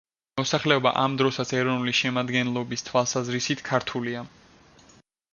[0.39, 4.23] მოსახლეობა ამ დროსაც ეროვნული შემადგენლობის თვალსაზრისით ქართულია.